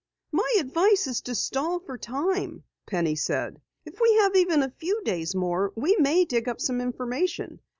[0.31, 3.61] "My advice is to stall for time," Penny said.
[3.85, 7.59] "If we have even a few days more we may dig up some information.